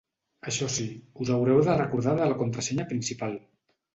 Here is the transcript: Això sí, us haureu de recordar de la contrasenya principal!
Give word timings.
Això 0.51 0.69
sí, 0.75 0.85
us 1.25 1.31
haureu 1.35 1.61
de 1.67 1.75
recordar 1.81 2.15
de 2.21 2.29
la 2.31 2.39
contrasenya 2.41 2.89
principal! 2.95 3.37